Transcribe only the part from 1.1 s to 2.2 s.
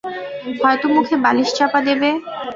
বালিশ চাপা দেবে।